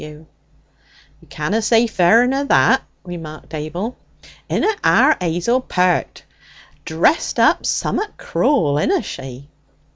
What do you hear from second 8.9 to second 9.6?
she?'